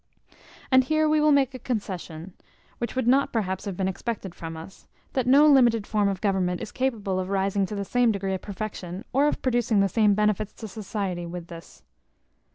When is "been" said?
3.77-3.87